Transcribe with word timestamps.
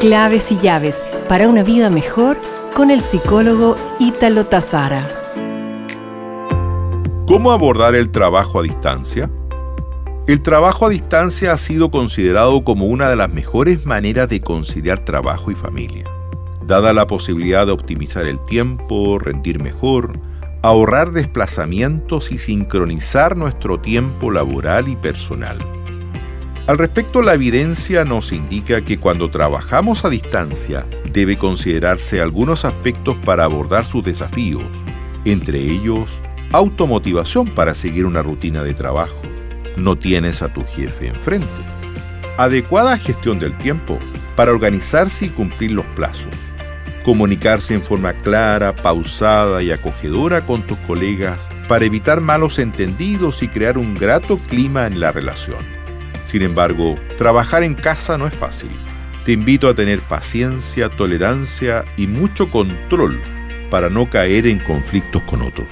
Claves 0.00 0.50
y 0.50 0.56
llaves 0.58 1.04
para 1.28 1.46
una 1.46 1.62
vida 1.62 1.90
mejor 1.90 2.40
con 2.74 2.90
el 2.90 3.02
psicólogo 3.02 3.76
Ítalo 3.98 4.46
Tazara. 4.46 5.06
¿Cómo 7.26 7.52
abordar 7.52 7.94
el 7.94 8.10
trabajo 8.10 8.60
a 8.60 8.62
distancia? 8.62 9.30
El 10.26 10.40
trabajo 10.40 10.86
a 10.86 10.88
distancia 10.88 11.52
ha 11.52 11.58
sido 11.58 11.90
considerado 11.90 12.64
como 12.64 12.86
una 12.86 13.10
de 13.10 13.16
las 13.16 13.30
mejores 13.30 13.84
maneras 13.84 14.30
de 14.30 14.40
conciliar 14.40 15.04
trabajo 15.04 15.50
y 15.50 15.54
familia. 15.54 16.04
Dada 16.66 16.94
la 16.94 17.06
posibilidad 17.06 17.66
de 17.66 17.72
optimizar 17.72 18.24
el 18.24 18.42
tiempo, 18.46 19.18
rendir 19.18 19.62
mejor, 19.62 20.18
ahorrar 20.62 21.12
desplazamientos 21.12 22.32
y 22.32 22.38
sincronizar 22.38 23.36
nuestro 23.36 23.78
tiempo 23.78 24.30
laboral 24.30 24.88
y 24.88 24.96
personal. 24.96 25.58
Al 26.66 26.78
respecto, 26.78 27.22
la 27.22 27.34
evidencia 27.34 28.04
nos 28.04 28.32
indica 28.32 28.84
que 28.84 28.98
cuando 28.98 29.30
trabajamos 29.30 30.04
a 30.04 30.10
distancia 30.10 30.86
debe 31.12 31.36
considerarse 31.36 32.20
algunos 32.20 32.64
aspectos 32.64 33.16
para 33.24 33.44
abordar 33.44 33.86
sus 33.86 34.04
desafíos, 34.04 34.62
entre 35.24 35.58
ellos 35.58 36.10
automotivación 36.52 37.54
para 37.54 37.74
seguir 37.74 38.06
una 38.06 38.22
rutina 38.22 38.62
de 38.62 38.74
trabajo. 38.74 39.20
No 39.76 39.96
tienes 39.96 40.42
a 40.42 40.52
tu 40.52 40.64
jefe 40.64 41.08
enfrente. 41.08 41.48
Adecuada 42.36 42.98
gestión 42.98 43.38
del 43.38 43.56
tiempo 43.58 43.98
para 44.36 44.52
organizarse 44.52 45.26
y 45.26 45.28
cumplir 45.28 45.72
los 45.72 45.86
plazos 45.86 46.28
comunicarse 47.02 47.74
en 47.74 47.82
forma 47.82 48.12
clara, 48.14 48.74
pausada 48.76 49.62
y 49.62 49.70
acogedora 49.70 50.42
con 50.42 50.66
tus 50.66 50.78
colegas 50.80 51.38
para 51.68 51.84
evitar 51.84 52.20
malos 52.20 52.58
entendidos 52.58 53.42
y 53.42 53.48
crear 53.48 53.78
un 53.78 53.94
grato 53.94 54.38
clima 54.38 54.86
en 54.86 55.00
la 55.00 55.12
relación. 55.12 55.79
Sin 56.30 56.42
embargo, 56.42 56.94
trabajar 57.18 57.64
en 57.64 57.74
casa 57.74 58.16
no 58.16 58.24
es 58.28 58.32
fácil. 58.32 58.70
Te 59.24 59.32
invito 59.32 59.68
a 59.68 59.74
tener 59.74 59.98
paciencia, 60.00 60.88
tolerancia 60.88 61.84
y 61.96 62.06
mucho 62.06 62.52
control 62.52 63.20
para 63.68 63.90
no 63.90 64.08
caer 64.08 64.46
en 64.46 64.60
conflictos 64.60 65.22
con 65.22 65.42
otros. 65.42 65.66